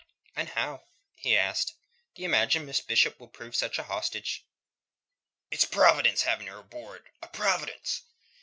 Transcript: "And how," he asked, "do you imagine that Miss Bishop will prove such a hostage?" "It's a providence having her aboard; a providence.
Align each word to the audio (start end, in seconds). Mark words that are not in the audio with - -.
"And 0.35 0.49
how," 0.49 0.85
he 1.15 1.37
asked, 1.37 1.75
"do 2.15 2.23
you 2.23 2.27
imagine 2.27 2.63
that 2.63 2.65
Miss 2.69 2.81
Bishop 2.81 3.19
will 3.19 3.27
prove 3.27 3.55
such 3.55 3.77
a 3.77 3.83
hostage?" 3.83 4.47
"It's 5.51 5.63
a 5.65 5.67
providence 5.67 6.23
having 6.23 6.47
her 6.47 6.57
aboard; 6.57 7.11
a 7.21 7.27
providence. 7.27 8.01